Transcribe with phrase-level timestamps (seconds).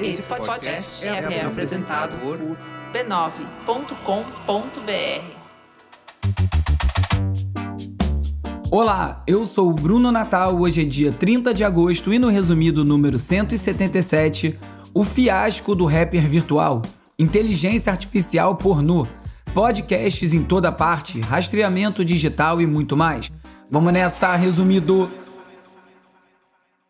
[0.00, 2.38] Esse podcast é, é apresentado por
[2.92, 3.96] b9.com.br.
[8.70, 10.56] Olá, eu sou o Bruno Natal.
[10.58, 14.58] Hoje é dia 30 de agosto e no resumido número 177,
[14.92, 16.82] o fiasco do rapper virtual,
[17.18, 19.06] inteligência artificial pornô,
[19.54, 23.30] podcasts em toda parte, rastreamento digital e muito mais.
[23.70, 25.08] Vamos nessa, resumido.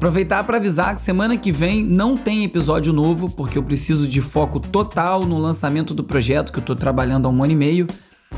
[0.00, 4.22] Aproveitar para avisar que semana que vem não tem episódio novo, porque eu preciso de
[4.22, 7.86] foco total no lançamento do projeto que eu estou trabalhando há um ano e meio.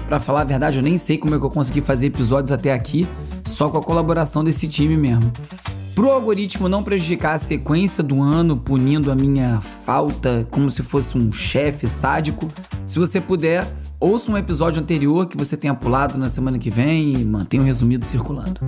[0.09, 2.73] Para falar a verdade, eu nem sei como é que eu consegui fazer episódios até
[2.73, 3.07] aqui,
[3.47, 5.33] só com a colaboração desse time mesmo.
[5.95, 10.83] Para o algoritmo não prejudicar a sequência do ano, punindo a minha falta como se
[10.83, 12.49] fosse um chefe sádico,
[12.85, 13.65] se você puder,
[14.01, 17.67] ouça um episódio anterior que você tenha pulado na semana que vem e mantenha o
[17.67, 18.61] resumido circulando.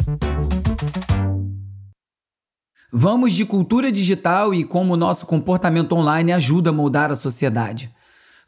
[2.97, 7.91] Vamos de cultura digital e como o nosso comportamento online ajuda a moldar a sociedade.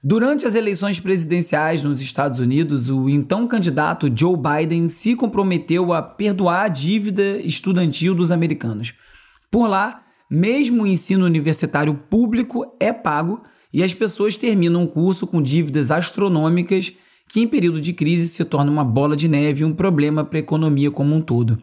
[0.00, 6.00] Durante as eleições presidenciais nos Estados Unidos, o então candidato Joe Biden se comprometeu a
[6.00, 8.94] perdoar a dívida estudantil dos americanos.
[9.50, 13.42] Por lá, mesmo o ensino universitário público é pago
[13.74, 16.92] e as pessoas terminam um curso com dívidas astronômicas
[17.28, 20.38] que, em período de crise, se torna uma bola de neve e um problema para
[20.38, 21.58] a economia como um todo.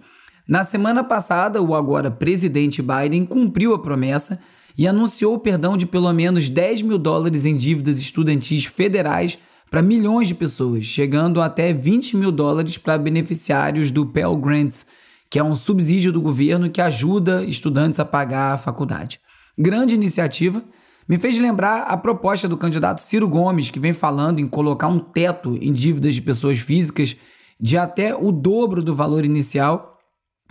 [0.48, 4.42] Na semana passada, o agora presidente Biden cumpriu a promessa
[4.78, 9.40] e anunciou o perdão de pelo menos 10 mil dólares em dívidas estudantis federais
[9.72, 14.86] para milhões de pessoas, chegando até 20 mil dólares para beneficiários do Pell Grants,
[15.30, 19.22] que é um subsídio do governo que ajuda estudantes a pagar a faculdade.
[19.58, 20.62] Grande iniciativa.
[21.08, 25.00] Me fez lembrar a proposta do candidato Ciro Gomes, que vem falando em colocar um
[25.00, 27.16] teto em dívidas de pessoas físicas
[27.60, 29.93] de até o dobro do valor inicial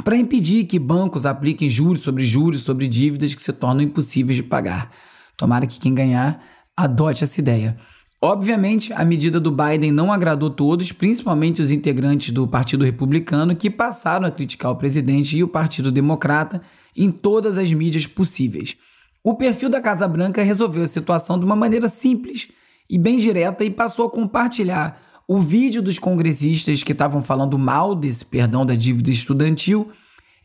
[0.05, 4.43] para impedir que bancos apliquem juros sobre juros sobre dívidas que se tornam impossíveis de
[4.43, 4.91] pagar.
[5.37, 6.43] Tomara que quem ganhar
[6.77, 7.77] adote essa ideia.
[8.25, 13.69] Obviamente, a medida do Biden não agradou todos, principalmente os integrantes do Partido Republicano, que
[13.69, 16.63] passaram a criticar o presidente e o Partido Democrata
[16.97, 18.77] em todas as mídias possíveis.
[19.25, 22.49] O perfil da Casa Branca resolveu a situação de uma maneira simples
[22.89, 25.01] e bem direta e passou a compartilhar
[25.33, 29.91] o vídeo dos congressistas que estavam falando mal desse perdão da dívida estudantil,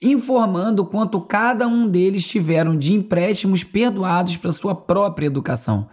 [0.02, 5.90] informando quanto cada um deles tiveram de empréstimos perdoados para sua própria educação.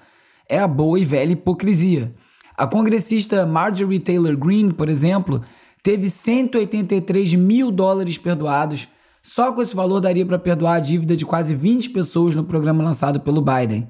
[0.48, 2.14] É a boa e velha hipocrisia.
[2.56, 5.42] A congressista Marjorie Taylor Greene, por exemplo,
[5.82, 8.86] teve 183 mil dólares perdoados.
[9.20, 12.84] Só com esse valor daria para perdoar a dívida de quase 20 pessoas no programa
[12.84, 13.88] lançado pelo Biden.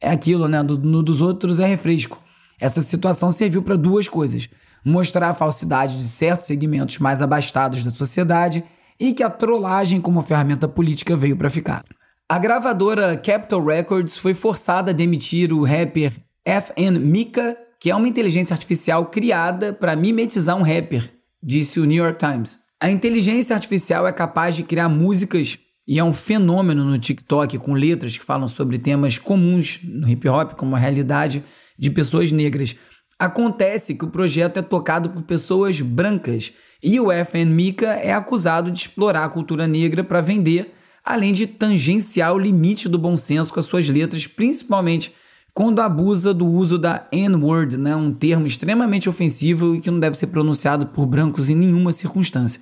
[0.00, 0.62] É aquilo, né?
[0.62, 2.18] No, no dos outros é refresco.
[2.60, 4.48] Essa situação serviu para duas coisas:
[4.84, 8.62] mostrar a falsidade de certos segmentos mais abastados da sociedade
[8.98, 11.84] e que a trollagem como ferramenta política veio para ficar.
[12.28, 16.12] A gravadora Capitol Records foi forçada a demitir o rapper
[16.46, 21.12] FN Mika, que é uma inteligência artificial criada para mimetizar um rapper,
[21.42, 22.58] disse o New York Times.
[22.80, 27.74] A inteligência artificial é capaz de criar músicas e é um fenômeno no TikTok com
[27.74, 31.42] letras que falam sobre temas comuns no hip hop, como a realidade
[31.80, 32.76] de pessoas negras.
[33.18, 36.52] Acontece que o projeto é tocado por pessoas brancas
[36.82, 40.74] e o FN Mika é acusado de explorar a cultura negra para vender,
[41.04, 45.12] além de tangenciar o limite do bom senso com as suas letras, principalmente
[45.52, 50.16] quando abusa do uso da N-word, né, um termo extremamente ofensivo e que não deve
[50.16, 52.60] ser pronunciado por brancos em nenhuma circunstância.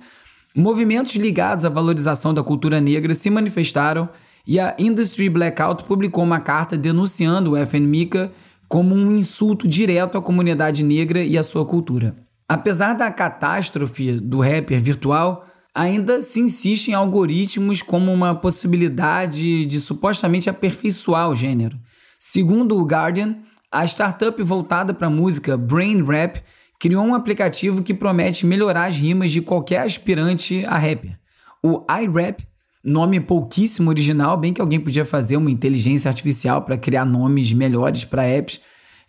[0.55, 4.09] Movimentos ligados à valorização da cultura negra se manifestaram
[4.45, 8.31] e a Industry Blackout publicou uma carta denunciando o FN Mika
[8.69, 12.15] como um insulto direto à comunidade negra e à sua cultura.
[12.47, 19.81] Apesar da catástrofe do rapper virtual, ainda se insiste em algoritmos como uma possibilidade de
[19.81, 21.79] supostamente aperfeiçoar o gênero.
[22.19, 23.37] Segundo o Guardian,
[23.71, 26.41] a startup voltada para a música Brain Rap
[26.79, 31.17] criou um aplicativo que promete melhorar as rimas de qualquer aspirante a rapper.
[31.63, 32.41] O iRap
[32.83, 38.05] Nome pouquíssimo original, bem que alguém podia fazer uma inteligência artificial para criar nomes melhores
[38.05, 38.61] para apps.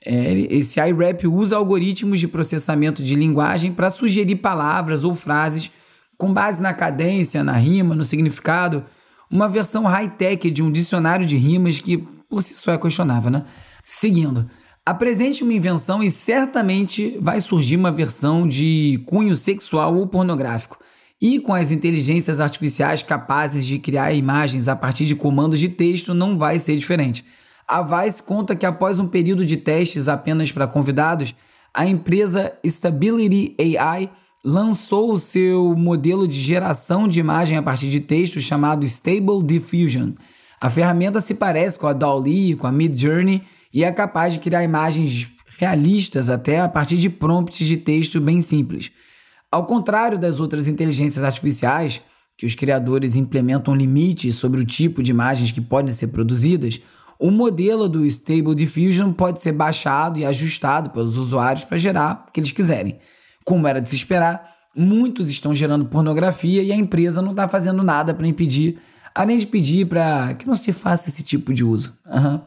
[0.05, 5.71] É, esse iRap usa algoritmos de processamento de linguagem para sugerir palavras ou frases
[6.17, 8.85] com base na cadência, na rima, no significado,
[9.31, 13.45] uma versão high-tech de um dicionário de rimas que por si só é questionável, né?
[13.85, 14.49] Seguindo,
[14.85, 20.79] Apresente uma invenção e certamente vai surgir uma versão de cunho sexual ou pornográfico.
[21.21, 26.15] E com as inteligências artificiais capazes de criar imagens a partir de comandos de texto,
[26.15, 27.25] não vai ser diferente.
[27.69, 31.35] A Vice conta que após um período de testes apenas para convidados,
[31.73, 34.11] a empresa Stability AI
[34.43, 40.13] lançou o seu modelo de geração de imagem a partir de texto chamado Stable Diffusion.
[40.61, 43.43] A ferramenta se parece com a DALL-E, com a Midjourney
[43.73, 45.29] e é capaz de criar imagens
[45.59, 48.91] realistas até a partir de prompts de texto bem simples.
[49.53, 52.01] Ao contrário das outras inteligências artificiais,
[52.37, 56.81] que os criadores implementam limites sobre o tipo de imagens que podem ser produzidas,
[57.19, 62.33] o modelo do Stable Diffusion pode ser baixado e ajustado pelos usuários para gerar o
[62.33, 62.99] que eles quiserem.
[63.45, 67.83] Como era de se esperar, muitos estão gerando pornografia e a empresa não está fazendo
[67.83, 68.79] nada para impedir,
[69.15, 71.93] além de pedir para que não se faça esse tipo de uso.
[72.07, 72.41] Uhum.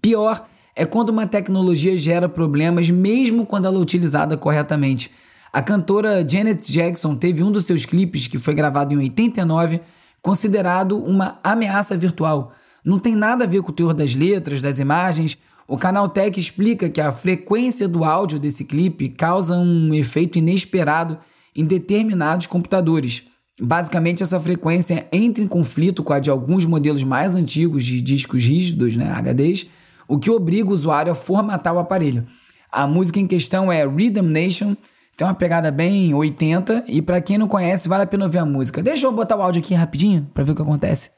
[0.00, 0.46] Pior
[0.76, 5.10] é quando uma tecnologia gera problemas, mesmo quando ela é utilizada corretamente.
[5.52, 9.80] A cantora Janet Jackson teve um dos seus clipes, que foi gravado em 89,
[10.22, 12.52] considerado uma ameaça virtual.
[12.84, 15.36] Não tem nada a ver com o teor das letras, das imagens.
[15.66, 21.18] O canal Tech explica que a frequência do áudio desse clipe causa um efeito inesperado
[21.54, 23.24] em determinados computadores.
[23.60, 28.44] Basicamente, essa frequência entra em conflito com a de alguns modelos mais antigos de discos
[28.44, 29.66] rígidos, né, HDs,
[30.06, 32.24] o que obriga o usuário a formatar o aparelho.
[32.70, 34.76] A música em questão é Rhythm Nation,
[35.20, 38.44] tem uma pegada bem 80 e para quem não conhece, vale a pena ouvir a
[38.46, 38.82] música.
[38.82, 41.10] Deixa eu botar o áudio aqui rapidinho para ver o que acontece.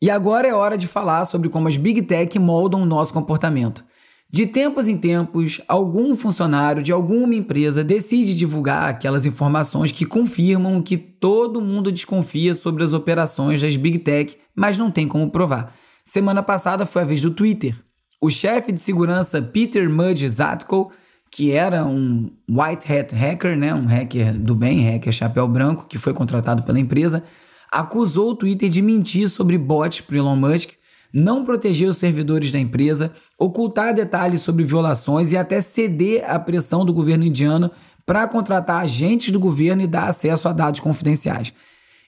[0.00, 3.84] E agora é hora de falar sobre como as Big Tech moldam o nosso comportamento.
[4.30, 10.80] De tempos em tempos, algum funcionário de alguma empresa decide divulgar aquelas informações que confirmam
[10.80, 15.74] que todo mundo desconfia sobre as operações das Big Tech, mas não tem como provar.
[16.06, 17.76] Semana passada foi a vez do Twitter.
[18.18, 20.90] O chefe de segurança Peter Mudge Zatko
[21.30, 25.98] que era um white hat hacker, né, um hacker do bem, hacker chapéu branco, que
[25.98, 27.22] foi contratado pela empresa,
[27.70, 30.70] acusou o Twitter de mentir sobre bots para Elon Musk,
[31.12, 36.84] não proteger os servidores da empresa, ocultar detalhes sobre violações e até ceder à pressão
[36.84, 37.70] do governo indiano
[38.04, 41.52] para contratar agentes do governo e dar acesso a dados confidenciais.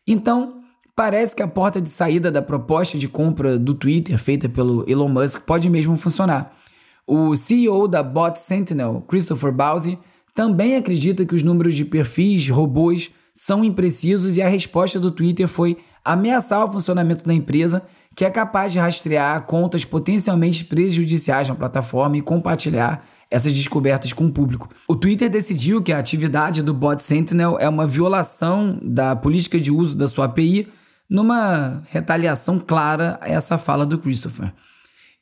[0.07, 0.61] Então,
[0.97, 5.09] parece que a porta de saída da proposta de compra do Twitter feita pelo Elon
[5.09, 6.57] Musk pode mesmo funcionar.
[7.15, 9.99] O CEO da Bot Sentinel, Christopher Bowsy,
[10.35, 15.47] também acredita que os números de perfis robôs são imprecisos e a resposta do Twitter
[15.47, 17.83] foi ameaçar o funcionamento da empresa,
[18.17, 24.25] que é capaz de rastrear contas potencialmente prejudiciais na plataforma e compartilhar essas descobertas com
[24.25, 24.71] o público.
[24.89, 29.71] O Twitter decidiu que a atividade do bot Sentinel é uma violação da política de
[29.71, 30.67] uso da sua API,
[31.11, 34.51] numa retaliação clara a essa fala do Christopher.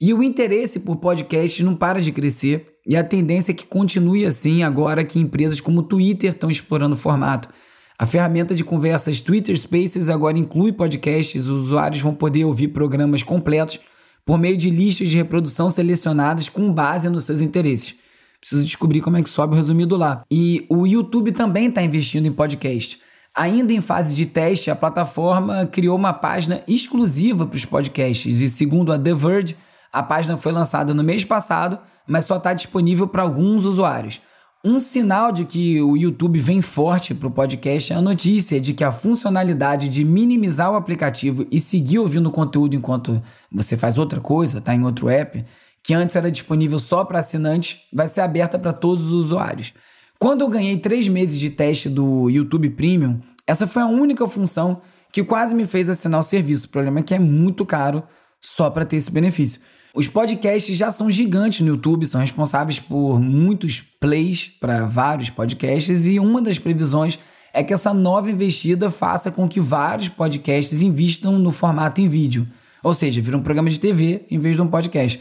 [0.00, 4.24] E o interesse por podcasts não para de crescer, e a tendência é que continue
[4.24, 7.50] assim agora que empresas como o Twitter estão explorando o formato.
[7.98, 13.22] A ferramenta de conversas Twitter Spaces agora inclui podcasts, os usuários vão poder ouvir programas
[13.22, 13.78] completos
[14.24, 17.96] por meio de listas de reprodução selecionadas com base nos seus interesses.
[18.40, 20.24] Preciso descobrir como é que sobe o resumido lá.
[20.30, 22.98] E o YouTube também está investindo em podcast.
[23.34, 28.48] Ainda em fase de teste, a plataforma criou uma página exclusiva para os podcasts e,
[28.48, 29.56] segundo a The Verge,
[29.92, 34.20] a página foi lançada no mês passado, mas só está disponível para alguns usuários.
[34.62, 38.74] Um sinal de que o YouTube vem forte para o podcast é a notícia de
[38.74, 44.20] que a funcionalidade de minimizar o aplicativo e seguir ouvindo conteúdo enquanto você faz outra
[44.20, 45.42] coisa, está em outro app,
[45.82, 49.72] que antes era disponível só para assinantes, vai ser aberta para todos os usuários.
[50.18, 54.82] Quando eu ganhei três meses de teste do YouTube Premium, essa foi a única função
[55.10, 56.66] que quase me fez assinar o serviço.
[56.66, 58.02] O problema é que é muito caro
[58.42, 59.58] só para ter esse benefício.
[59.92, 66.06] Os podcasts já são gigantes no YouTube, são responsáveis por muitos plays para vários podcasts
[66.06, 67.18] e uma das previsões
[67.52, 72.46] é que essa nova investida faça com que vários podcasts invistam no formato em vídeo.
[72.82, 75.20] Ou seja, vira um programa de TV em vez de um podcast.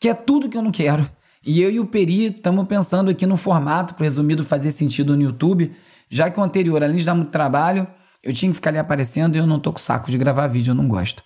[0.00, 1.08] Que é tudo que eu não quero.
[1.46, 5.22] E eu e o Peri estamos pensando aqui no formato para resumido fazer sentido no
[5.22, 5.70] YouTube,
[6.10, 7.86] já que o anterior, além de dar muito trabalho,
[8.22, 10.72] eu tinha que ficar ali aparecendo e eu não tô com saco de gravar vídeo,
[10.72, 11.22] eu não gosto.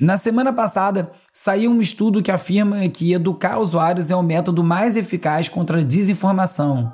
[0.00, 4.96] Na semana passada, saiu um estudo que afirma que educar usuários é o método mais
[4.96, 6.90] eficaz contra a desinformação.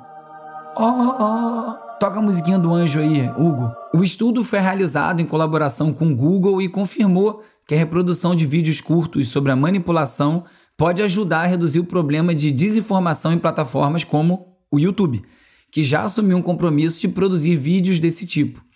[0.75, 1.73] Oh, oh, oh.
[2.01, 3.71] Toca a musiquinha do anjo aí, Hugo.
[3.93, 8.45] O estudo foi realizado em colaboração com o Google e confirmou que a reprodução de
[8.45, 10.43] vídeos curtos sobre a manipulação
[10.75, 15.23] pode ajudar a reduzir o problema de desinformação em plataformas como o YouTube,
[15.71, 18.66] que já assumiu um compromisso de produzir vídeos desse tipo.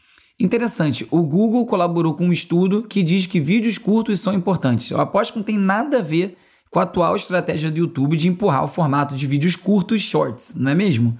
[0.41, 4.89] Interessante, o Google colaborou com um estudo que diz que vídeos curtos são importantes.
[4.89, 6.35] Eu aposto que não tem nada a ver
[6.71, 10.71] com a atual estratégia do YouTube de empurrar o formato de vídeos curtos shorts, não
[10.71, 11.15] é mesmo?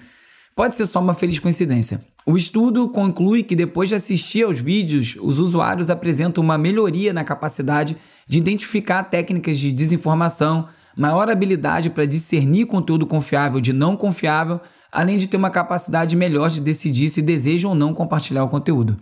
[0.56, 2.04] Pode ser só uma feliz coincidência.
[2.26, 7.24] O estudo conclui que depois de assistir aos vídeos, os usuários apresentam uma melhoria na
[7.24, 14.60] capacidade de identificar técnicas de desinformação, maior habilidade para discernir conteúdo confiável de não confiável,
[14.92, 19.00] além de ter uma capacidade melhor de decidir se desejam ou não compartilhar o conteúdo.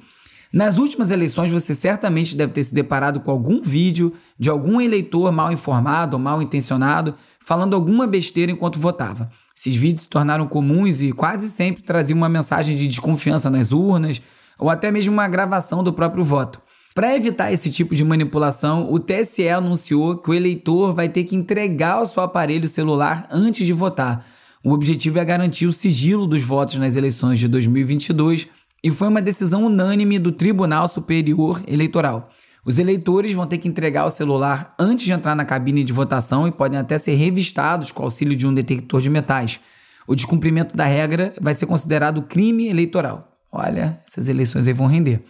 [0.51, 5.31] Nas últimas eleições, você certamente deve ter se deparado com algum vídeo de algum eleitor
[5.31, 9.29] mal informado ou mal intencionado falando alguma besteira enquanto votava.
[9.59, 14.21] Esses vídeos se tornaram comuns e quase sempre traziam uma mensagem de desconfiança nas urnas
[14.57, 16.61] ou até mesmo uma gravação do próprio voto.
[16.95, 21.35] Para evitar esse tipo de manipulação, o TSE anunciou que o eleitor vai ter que
[21.35, 24.25] entregar o seu aparelho celular antes de votar.
[24.63, 28.47] O objetivo é garantir o sigilo dos votos nas eleições de 2022
[28.81, 32.29] e foi uma decisão unânime do Tribunal Superior Eleitoral.
[32.65, 36.47] Os eleitores vão ter que entregar o celular antes de entrar na cabine de votação
[36.47, 39.59] e podem até ser revistados com auxílio de um detector de metais.
[40.07, 43.37] O descumprimento da regra vai ser considerado crime eleitoral.
[43.51, 45.23] Olha, essas eleições aí vão render.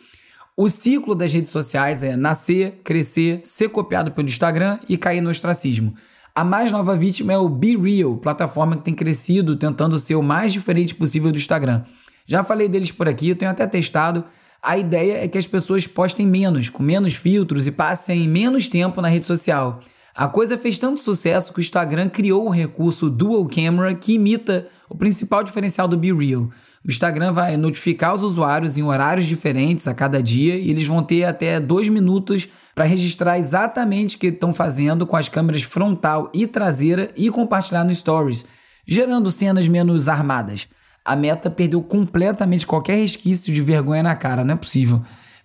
[0.58, 5.30] O ciclo das redes sociais é nascer, crescer, ser copiado pelo Instagram e cair no
[5.30, 5.94] ostracismo.
[6.36, 10.24] A mais nova vítima é o Be Real, plataforma que tem crescido tentando ser o
[10.24, 11.84] mais diferente possível do Instagram.
[12.26, 14.26] Já falei deles por aqui, eu tenho até testado,
[14.62, 19.02] a ideia é que as pessoas postem menos, com menos filtros e passem menos tempo
[19.02, 19.80] na rede social.
[20.14, 24.68] A coisa fez tanto sucesso que o Instagram criou o recurso Dual Camera que imita
[24.90, 26.50] o principal diferencial do Be Real.
[26.86, 31.02] O Instagram vai notificar os usuários em horários diferentes a cada dia e eles vão
[31.02, 36.30] ter até dois minutos para registrar exatamente o que estão fazendo com as câmeras frontal
[36.34, 38.44] e traseira e compartilhar no Stories,
[38.86, 40.68] gerando cenas menos armadas
[41.10, 45.02] a Meta perdeu completamente qualquer resquício de vergonha na cara, não é possível.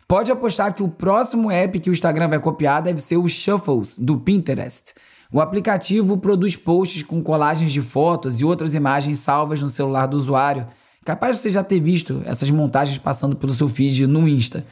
[0.07, 3.99] Pode apostar que o próximo app que o Instagram vai copiar deve ser o Shuffles,
[3.99, 4.93] do Pinterest.
[5.33, 10.19] O aplicativo produz posts com colagens de fotos e outras imagens salvas no celular do
[10.19, 10.67] usuário.
[11.03, 14.67] Capaz de você já ter visto essas montagens passando pelo seu feed no Insta.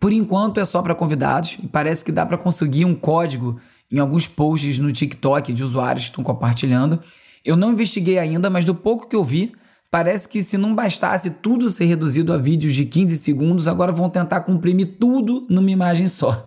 [0.00, 3.60] Por enquanto é só para convidados e parece que dá para conseguir um código
[3.92, 6.98] em alguns posts no TikTok de usuários que estão compartilhando.
[7.44, 9.52] Eu não investiguei ainda, mas do pouco que eu vi,
[9.90, 14.10] Parece que se não bastasse tudo ser reduzido a vídeos de 15 segundos, agora vão
[14.10, 16.46] tentar comprimir tudo numa imagem só.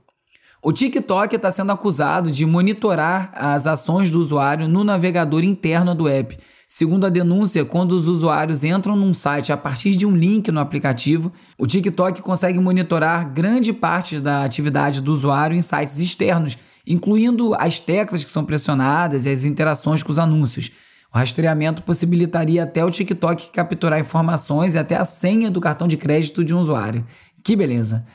[0.62, 6.08] O TikTok está sendo acusado de monitorar as ações do usuário no navegador interno do
[6.08, 6.38] app.
[6.68, 10.60] Segundo a denúncia, quando os usuários entram num site a partir de um link no
[10.60, 17.56] aplicativo, o TikTok consegue monitorar grande parte da atividade do usuário em sites externos, incluindo
[17.56, 20.72] as teclas que são pressionadas e as interações com os anúncios.
[21.14, 25.98] O rastreamento possibilitaria até o TikTok capturar informações e até a senha do cartão de
[25.98, 27.06] crédito de um usuário.
[27.44, 28.06] Que beleza!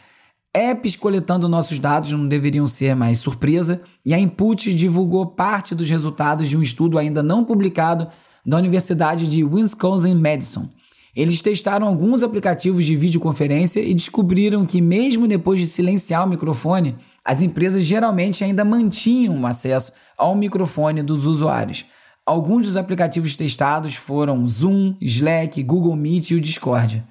[0.55, 5.91] Apps coletando nossos dados não deveriam ser mais surpresa, e a Input divulgou parte dos
[5.91, 8.09] resultados de um estudo ainda não publicado
[8.45, 10.67] da Universidade de Wisconsin-Madison.
[11.15, 16.97] Eles testaram alguns aplicativos de videoconferência e descobriram que, mesmo depois de silenciar o microfone,
[17.23, 21.85] as empresas geralmente ainda mantinham acesso ao microfone dos usuários.
[22.27, 27.05] Alguns dos aplicativos testados foram Zoom, Slack, Google Meet e o Discord.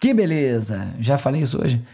[0.00, 0.94] Que beleza!
[0.98, 1.84] Já falei isso hoje.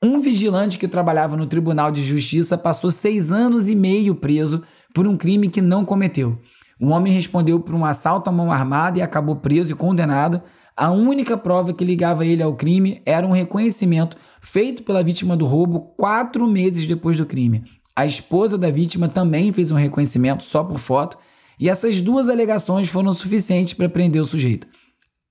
[0.00, 4.62] Um vigilante que trabalhava no Tribunal de Justiça passou seis anos e meio preso
[4.94, 6.38] por um crime que não cometeu.
[6.80, 10.40] O homem respondeu por um assalto à mão armada e acabou preso e condenado.
[10.76, 15.46] A única prova que ligava ele ao crime era um reconhecimento feito pela vítima do
[15.46, 17.64] roubo quatro meses depois do crime.
[17.96, 21.18] A esposa da vítima também fez um reconhecimento só por foto
[21.60, 24.66] e essas duas alegações foram suficientes para prender o sujeito.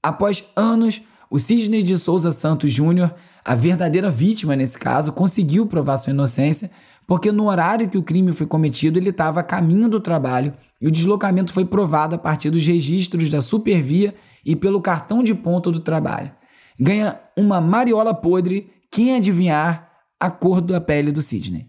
[0.01, 5.97] Após anos, o Sidney de Souza Santos Júnior, a verdadeira vítima nesse caso, conseguiu provar
[5.97, 6.69] sua inocência,
[7.07, 10.87] porque no horário que o crime foi cometido ele estava a caminho do trabalho e
[10.87, 14.13] o deslocamento foi provado a partir dos registros da Supervia
[14.45, 16.31] e pelo cartão de ponto do trabalho.
[16.79, 21.67] Ganha uma mariola podre quem adivinhar a cor da pele do Sidney.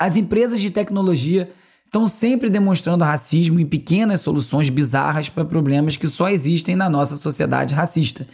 [0.00, 1.52] As empresas de tecnologia
[1.94, 7.14] estão sempre demonstrando racismo em pequenas soluções bizarras para problemas que só existem na nossa
[7.14, 8.26] sociedade racista.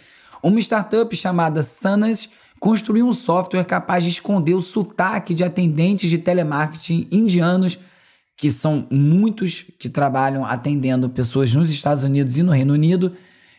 [0.42, 6.16] Uma startup chamada Sanas construiu um software capaz de esconder o sotaque de atendentes de
[6.16, 7.78] telemarketing indianos,
[8.34, 13.12] que são muitos que trabalham atendendo pessoas nos Estados Unidos e no Reino Unido,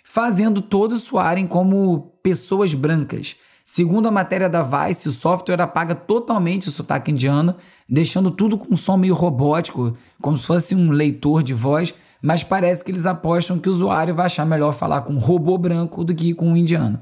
[0.04, 3.36] fazendo todos soarem como pessoas brancas.
[3.64, 7.56] Segundo a matéria da Vice, o software apaga totalmente o sotaque indiano,
[7.88, 12.44] deixando tudo com um som meio robótico, como se fosse um leitor de voz, mas
[12.44, 16.04] parece que eles apostam que o usuário vai achar melhor falar com um robô branco
[16.04, 17.02] do que com um indiano.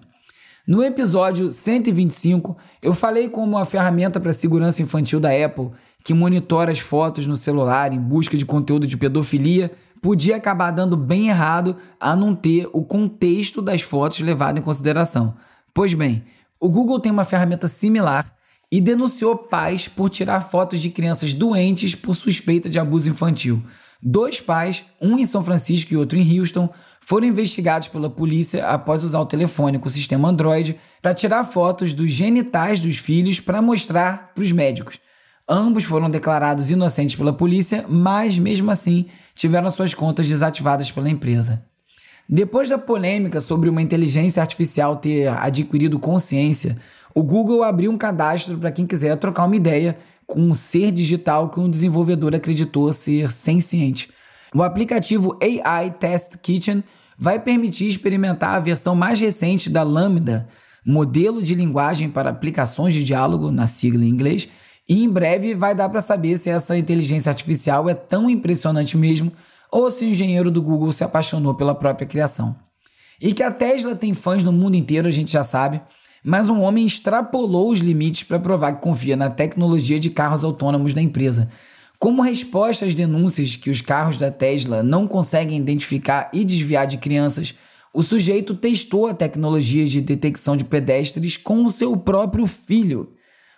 [0.68, 5.72] No episódio 125, eu falei como a ferramenta para segurança infantil da Apple
[6.04, 10.96] que monitora as fotos no celular em busca de conteúdo de pedofilia podia acabar dando
[10.96, 15.36] bem errado a não ter o contexto das fotos levado em consideração.
[15.74, 16.24] Pois bem,
[16.60, 18.36] o Google tem uma ferramenta similar
[18.72, 23.64] e denunciou pais por tirar fotos de crianças doentes por suspeita de abuso infantil.
[24.02, 26.70] Dois pais, um em São Francisco e outro em Houston,
[27.02, 31.94] foram investigados pela polícia após usar o telefone com o sistema Android para tirar fotos
[31.94, 35.00] dos genitais dos filhos para mostrar para os médicos.
[35.48, 41.66] Ambos foram declarados inocentes pela polícia, mas mesmo assim tiveram suas contas desativadas pela empresa.
[42.32, 46.78] Depois da polêmica sobre uma inteligência artificial ter adquirido consciência,
[47.16, 51.50] o Google abriu um cadastro para quem quiser trocar uma ideia com um ser digital
[51.50, 54.12] que um desenvolvedor acreditou ser senciente.
[54.54, 56.84] O aplicativo AI Test Kitchen
[57.18, 60.48] vai permitir experimentar a versão mais recente da Lambda,
[60.86, 64.48] modelo de linguagem para aplicações de diálogo, na sigla em inglês,
[64.88, 69.32] e em breve vai dar para saber se essa inteligência artificial é tão impressionante mesmo
[69.72, 72.56] ou se o engenheiro do Google se apaixonou pela própria criação.
[73.22, 75.82] E que a Tesla tem fãs no mundo inteiro, a gente já sabe
[76.24, 80.94] mas um homem extrapolou os limites para provar que confia na tecnologia de carros autônomos
[80.94, 81.50] da empresa.
[81.98, 86.98] Como resposta às denúncias que os carros da Tesla não conseguem identificar e desviar de
[86.98, 87.54] crianças,
[87.94, 93.14] o sujeito testou a tecnologia de detecção de pedestres com o seu próprio filho.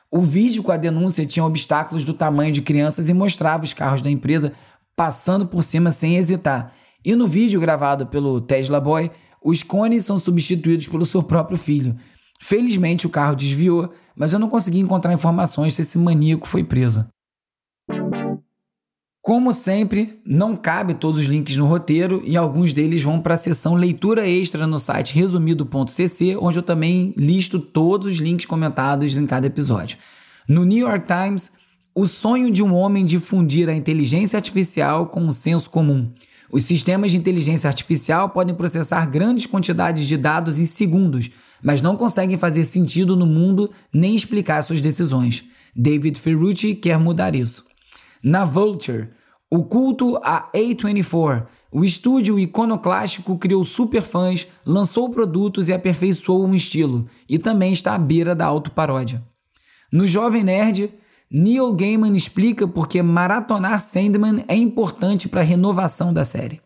[0.10, 4.02] O vídeo com a denúncia tinha obstáculos do tamanho de crianças e mostrava os carros
[4.02, 4.54] da empresa
[4.96, 6.74] passando por cima sem hesitar.
[7.04, 9.10] E no vídeo gravado pelo Tesla Boy,
[9.44, 11.96] os cones são substituídos pelo seu próprio filho.
[12.40, 17.06] Felizmente o carro desviou, mas eu não consegui encontrar informações se esse maníaco foi preso.
[19.22, 23.38] Como sempre, não cabe todos os links no roteiro e alguns deles vão para a
[23.38, 29.28] seção leitura extra no site resumido.cc, onde eu também listo todos os links comentados em
[29.28, 30.00] cada episódio.
[30.48, 31.52] No New York Times,
[31.94, 36.12] o sonho de um homem difundir a inteligência artificial com o senso comum.
[36.50, 41.30] Os sistemas de inteligência artificial podem processar grandes quantidades de dados em segundos,
[41.62, 45.44] mas não conseguem fazer sentido no mundo nem explicar suas decisões.
[45.76, 47.66] David Ferrucci quer mudar isso.
[48.24, 49.10] Na Vulture,
[49.50, 57.08] o culto a A24, o estúdio iconoclástico criou superfãs, lançou produtos e aperfeiçoou um estilo,
[57.28, 59.24] e também está à beira da autoparódia.
[59.92, 60.94] No Jovem Nerd,
[61.34, 66.60] Neil Gaiman explica por que maratonar Sandman é importante para a renovação da série.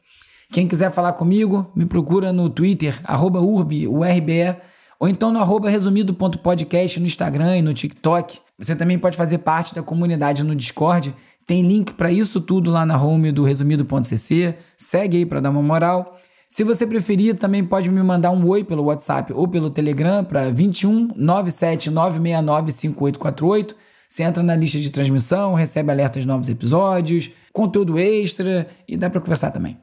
[0.51, 4.58] Quem quiser falar comigo, me procura no Twitter, arroba urbe, URBE,
[4.99, 8.39] ou então no arroba resumido.podcast no Instagram e no TikTok.
[8.58, 11.13] Você também pode fazer parte da comunidade no Discord.
[11.45, 14.56] Tem link para isso tudo lá na home do resumido.cc.
[14.75, 16.17] Segue aí para dar uma moral.
[16.49, 20.49] Se você preferir, também pode me mandar um oi pelo WhatsApp ou pelo Telegram para
[20.49, 23.75] 21 97 969 5848
[24.08, 29.10] você entra na lista de transmissão, recebe alertas de novos episódios, conteúdo extra e dá
[29.10, 29.78] para conversar também.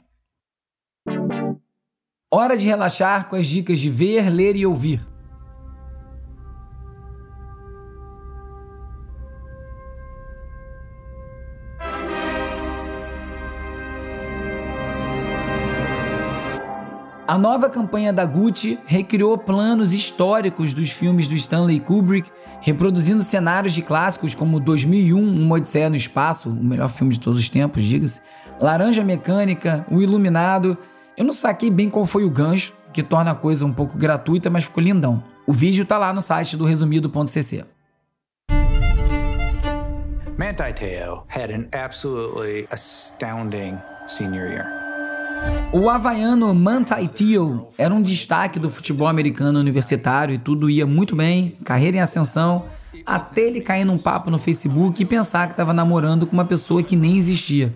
[2.32, 5.11] Hora de relaxar com as dicas de ver, ler e ouvir.
[17.26, 22.28] A nova campanha da Gucci recriou planos históricos dos filmes do Stanley Kubrick,
[22.60, 27.38] reproduzindo cenários de clássicos como 2001, Uma Odisseia no Espaço, o melhor filme de todos
[27.38, 28.20] os tempos, diga-se,
[28.60, 30.76] Laranja Mecânica, O Iluminado.
[31.16, 34.50] Eu não saquei bem qual foi o gancho, que torna a coisa um pouco gratuita,
[34.50, 35.22] mas ficou lindão.
[35.46, 37.64] O vídeo tá lá no site do resumido.cc.
[40.36, 44.81] Manti Teo had an absolutely astounding senior year.
[45.72, 51.16] O havaiano Manti Teal era um destaque do futebol americano universitário e tudo ia muito
[51.16, 52.66] bem, carreira em ascensão,
[53.06, 56.82] até ele cair num papo no Facebook e pensar que estava namorando com uma pessoa
[56.82, 57.74] que nem existia.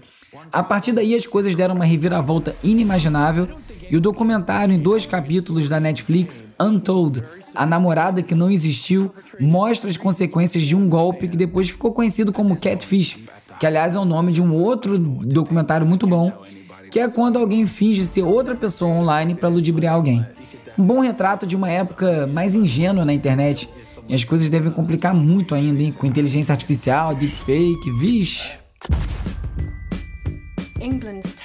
[0.53, 3.49] A partir daí as coisas deram uma reviravolta inimaginável
[3.91, 7.23] e o documentário em dois capítulos da Netflix, Untold,
[7.55, 12.31] A Namorada que Não Existiu, mostra as consequências de um golpe que depois ficou conhecido
[12.31, 13.19] como Catfish,
[13.59, 16.31] que aliás é o nome de um outro documentário muito bom
[16.97, 20.25] que é quando alguém finge ser outra pessoa online para ludibriar alguém.
[20.79, 23.69] Um bom retrato de uma época mais ingênua na internet.
[24.09, 25.93] E as coisas devem complicar muito ainda, hein?
[25.93, 28.55] Com inteligência artificial, deepfake, vixe.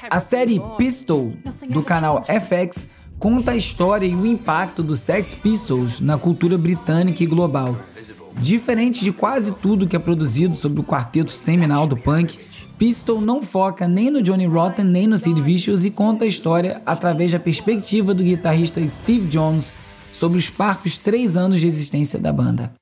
[0.10, 1.34] A série Pistol,
[1.70, 2.88] do canal FX,
[3.20, 7.76] conta a história e o impacto dos Sex Pistols na cultura britânica e global.
[8.40, 12.40] Diferente de quase tudo que é produzido sobre o quarteto seminal do punk,
[12.78, 16.82] Pistol não foca nem no Johnny Rotten nem no Sid Vicious e conta a história
[16.86, 19.74] através da perspectiva do guitarrista Steve Jones
[20.12, 22.81] sobre os parcos três anos de existência da banda.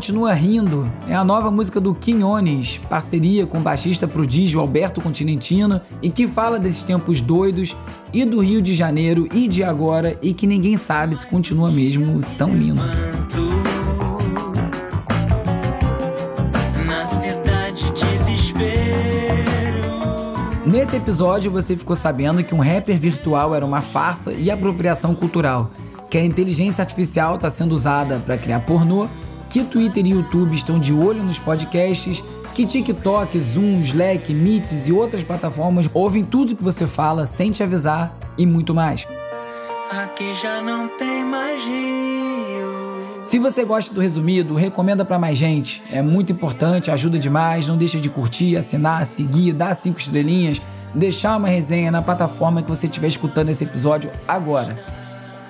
[0.00, 5.78] Continua Rindo é a nova música do Quinones, parceria com o baixista prodígio Alberto Continentino,
[6.00, 7.76] e que fala desses tempos doidos
[8.10, 12.22] e do Rio de Janeiro e de agora e que ninguém sabe se continua mesmo
[12.38, 12.80] tão lindo.
[20.64, 25.70] Nesse episódio você ficou sabendo que um rapper virtual era uma farsa e apropriação cultural,
[26.08, 29.06] que a inteligência artificial está sendo usada para criar pornô,
[29.50, 32.22] que Twitter e YouTube estão de olho nos podcasts,
[32.54, 37.60] que TikTok, Zoom, Slack, Meets e outras plataformas ouvem tudo que você fala sem te
[37.60, 39.06] avisar e muito mais.
[39.90, 41.90] Aqui já não tem mais rio.
[43.24, 45.82] Se você gosta do resumido, recomenda para mais gente.
[45.90, 47.66] É muito importante, ajuda demais.
[47.66, 50.62] Não deixa de curtir, assinar, seguir, dar cinco estrelinhas,
[50.94, 54.78] deixar uma resenha na plataforma que você estiver escutando esse episódio agora.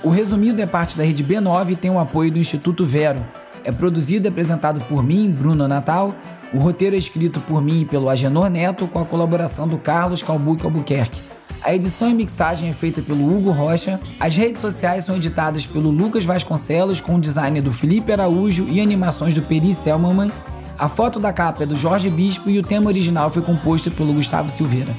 [0.03, 3.23] O resumido é parte da rede B9 e tem o apoio do Instituto Vero.
[3.65, 6.15] É produzido e apresentado por mim, Bruno Natal.
[6.53, 10.23] O roteiro é escrito por mim e pelo Agenor Neto, com a colaboração do Carlos
[10.23, 11.21] Calbuque Albuquerque.
[11.63, 14.01] A edição e mixagem é feita pelo Hugo Rocha.
[14.19, 18.81] As redes sociais são editadas pelo Lucas Vasconcelos, com o design do Felipe Araújo e
[18.81, 20.33] animações do Peri Selmanman.
[20.79, 24.15] A foto da capa é do Jorge Bispo e o tema original foi composto pelo
[24.15, 24.97] Gustavo Silveira.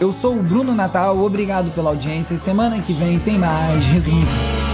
[0.00, 2.36] Eu sou o Bruno Natal, obrigado pela audiência.
[2.36, 4.73] Semana que vem tem mais resumido.